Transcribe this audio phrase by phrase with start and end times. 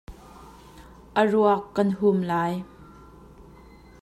[1.19, 2.53] A ruak kan hum lai.